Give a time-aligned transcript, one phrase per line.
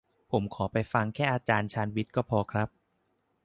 [0.31, 2.69] ผมขอไปฟังแค่อาจารย์ชาญวิทย์ก็พอครับ